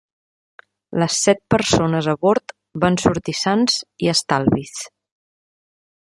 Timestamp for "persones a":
1.55-2.15